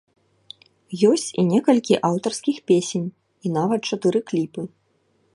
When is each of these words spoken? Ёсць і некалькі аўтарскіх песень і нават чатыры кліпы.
Ёсць 1.09 1.25
і 1.41 1.43
некалькі 1.49 1.99
аўтарскіх 2.09 2.57
песень 2.71 3.05
і 3.49 3.51
нават 3.57 3.81
чатыры 3.91 4.19
кліпы. 4.33 4.61